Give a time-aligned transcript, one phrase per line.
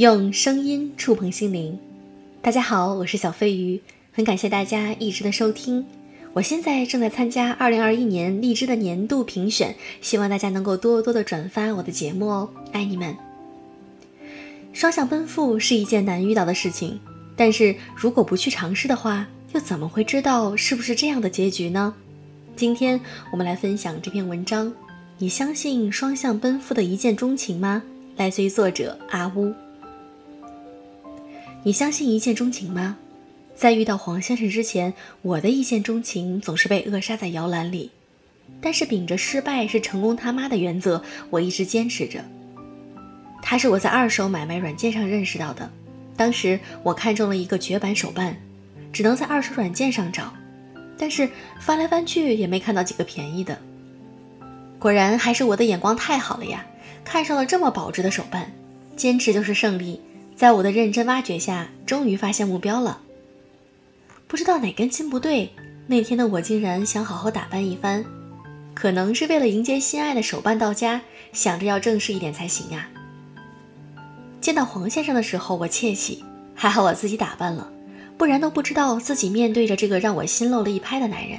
[0.00, 1.78] 用声音触碰心灵。
[2.40, 5.84] 大家好，我是小飞鱼，很感谢大家一直的收听。
[6.32, 13.14] 我现在正在参加二零二一年荔枝的年度评选，希望大家能够多多的转发我的节目哦，爱你们。
[14.72, 16.98] 双向奔赴是一件难遇到的事情，
[17.36, 21.94] 但是如果不去尝试的话，又怎么会知道是不是这样的结局呢？
[22.56, 22.98] 今天
[23.32, 24.72] 我们来分享这篇文章。
[25.22, 27.82] 你相信双向奔赴的一见钟情吗？
[28.16, 29.52] 来自于作者阿乌。
[31.62, 32.96] 你相信一见钟情吗？
[33.54, 37.90] 在遇到黄先生之前，我的一见钟情总是被扼杀在摇篮里。
[38.62, 42.24] 但是秉着失败是成功他妈的原则，我一直坚持着。
[43.42, 45.70] 他是我在二手买卖软件上认识到的。
[46.16, 48.38] 当时我看中了一个绝版手办，
[48.90, 50.32] 只能在二手软件上找，
[50.96, 51.28] 但是
[51.60, 53.58] 翻来翻去也没看到几个便宜的。
[54.80, 56.66] 果然还是我的眼光太好了呀！
[57.04, 58.50] 看上了这么保值的手办，
[58.96, 60.00] 坚持就是胜利。
[60.34, 63.02] 在我的认真挖掘下，终于发现目标了。
[64.26, 65.52] 不知道哪根筋不对，
[65.86, 68.04] 那天的我竟然想好好打扮一番，
[68.72, 71.02] 可能是为了迎接心爱的手办到家，
[71.34, 72.88] 想着要正式一点才行呀。
[74.40, 77.70] 见到黄先生的时候，我窃喜，还好我自己打扮了，
[78.16, 81.38] 不然都不知道自己面对着这个让我心漏了一拍的男人。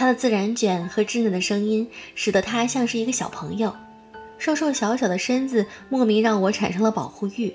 [0.00, 3.76] 他的自然卷和稚嫩的声音，使得他像是一个小朋友。
[4.38, 7.52] 瘦瘦小小的身子，莫名让我产生了保护欲。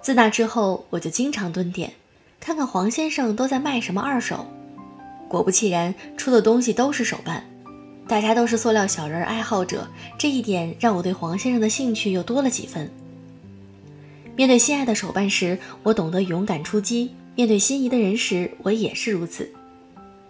[0.00, 1.92] 自那之后，我就经常蹲点，
[2.40, 4.46] 看看黄先生都在卖什么二手。
[5.28, 7.44] 果不其然，出的东西都是手办，
[8.08, 9.86] 大家都是塑料小人爱好者。
[10.18, 12.90] 这一点让我对黄先生的兴趣又多了几分。
[14.34, 19.52] 面对心爱的手办时，我懂得勇敢出击；面对心仪的人时，我也是如此。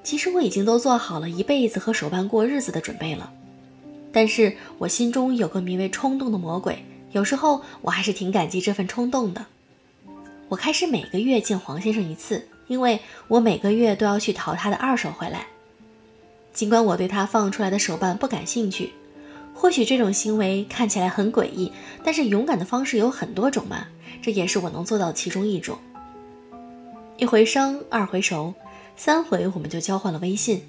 [0.08, 3.30] 其实我已经都做好了一辈子和手办过日子的准备了，
[4.10, 9.44] 但是我心中有个名为冲动的魔鬼，有时候我还是挺感激这份冲动的。
[10.48, 15.46] 我开始每个月见黄先生一次，因为我每个月都要去淘他的二手回来。
[16.54, 18.94] 尽管我对他放出来的手办不感兴趣，
[19.52, 21.70] 或许这种行为看起来很诡异，
[22.02, 23.88] 但是勇敢的方式有很多种嘛，
[24.22, 25.78] 这也是我能做到其中一种。
[27.18, 28.54] 一回生，二回熟。
[28.98, 30.64] 三回我们就交换了微信，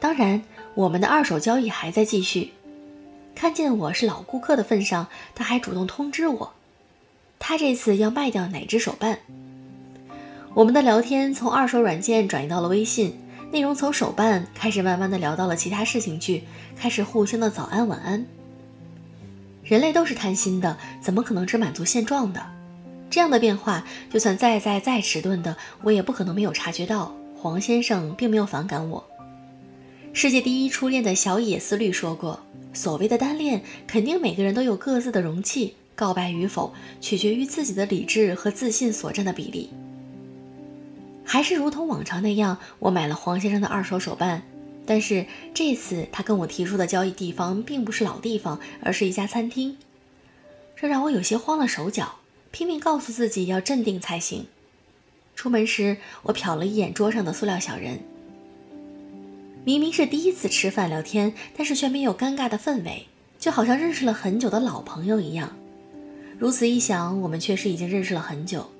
[0.00, 0.42] 当然
[0.74, 2.52] 我们的二手交易还在继续。
[3.32, 5.06] 看见我是老顾客的份上，
[5.36, 6.52] 他还主动通知我，
[7.38, 9.20] 他这次要卖掉哪只手办。
[10.52, 13.16] 我们的聊天从二手软件转移到了微信，
[13.52, 16.42] 内容从手办开始慢慢的聊到了其他事情去，
[16.76, 18.26] 开始互相的早安晚安。
[19.62, 22.44] 人类都是贪心的，怎么可能只满足现状的？
[23.08, 27.14] 这样的变化，就算再再再迟钝的，我也不可能没有察觉到。
[27.44, 29.04] 黄先生并没有反感我。
[30.14, 32.40] 世界第一初恋的小野思律说过
[32.72, 36.72] ：“所谓的单恋，肯定每个人都有各自的容器，告白与否
[37.02, 39.68] 取决于自己的理智和自信所占的比例。”
[41.22, 44.44] 还是如同往常那样，我买了黄先生的二手手办，
[44.86, 49.76] 但是这次他跟我提出的交易地方并不是老地方，而是一家餐厅，
[50.74, 54.46] 这让我有些慌了手脚，拼命告诉自己要镇定才行。
[55.34, 57.98] 出门时，我瞟了一眼桌上的塑料小人。
[59.64, 63.06] 明明是第一次吃饭聊天，但是却没有尴尬的氛围，
[63.38, 65.56] 就好像认识了很久的老朋友一样。
[66.38, 68.70] 如此一想，我们确实已经认识了很久。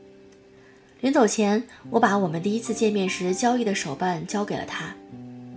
[1.01, 4.95] 临走前，我把我们第一次见面时交易的手办交给了他。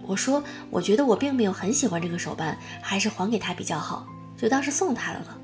[0.05, 5.37] 我说：“我觉得我并没有很喜欢这个手办，还是还给他比较好，就当是送他的了。”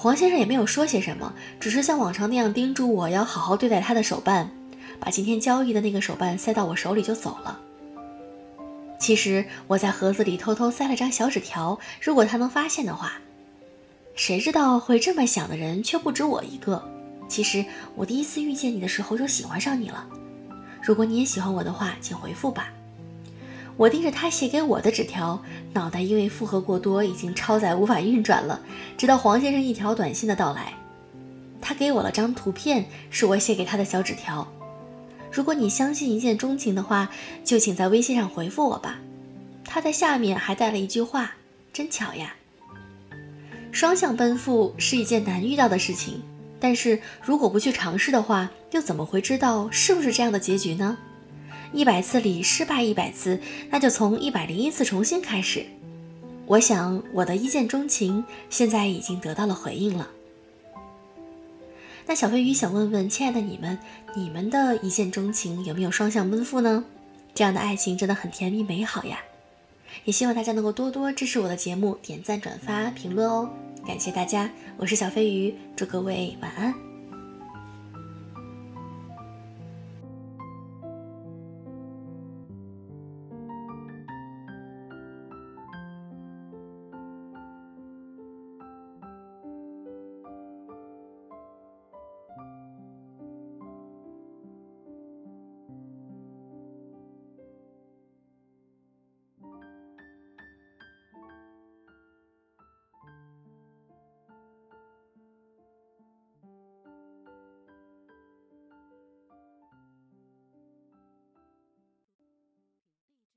[0.00, 4.48] 黄先生也没有说些什么，只是像往常那样叮嘱我要好好对待他的手办，
[5.00, 7.58] 把今天交易的那个手办塞到我手里就走了。
[9.00, 13.14] 其实我在盒子里偷偷塞了张小纸条，如果他能发现的话，
[14.14, 16.80] 谁知道会这么想的人却不止我一个。
[17.28, 17.64] 其实
[17.96, 20.06] 我第一次遇见你的时候就喜欢上你了，
[20.80, 22.72] 如果你也喜欢我的话，请回复吧。
[23.78, 25.40] 我盯着他写给我的纸条，
[25.72, 28.60] 脑袋因为负荷过多已经超载无法运转了。
[28.96, 30.74] 直到黄先生一条短信的到来，
[31.60, 34.46] 他给我了张图片，是我写给他的小纸条。
[35.30, 37.08] 如果你相信一见钟情的话，
[37.44, 38.98] 就请在微信上回复我吧。
[39.64, 41.34] 他在下面还带了一句话
[41.72, 42.34] ：“真巧呀。”
[43.70, 46.20] 双向奔赴是一件难遇到的事情，
[46.58, 50.98] 但是如果不去尝试的话，又怎么会知道是不是这样的结局呢？
[51.72, 55.66] 一百次里失败一百次，那就从一百零一次重新开始。
[56.46, 60.08] 我想我的一见钟情现在已经得到了回应了。
[62.06, 63.78] 那小飞鱼想问问亲爱的你们，
[64.16, 66.84] 你们的一见钟情有没有双向奔赴呢？
[67.34, 69.18] 这样的爱情真的很甜蜜美好呀。
[70.04, 73.50] 也希望大家能够多多支持我的节目，点赞、转发、评论哦。
[73.86, 76.87] 感谢大家，我是小飞鱼，祝各位晚安。